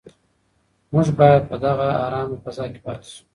[0.93, 3.21] موږ باید په دغه ارامه فضا کې پاتې شو.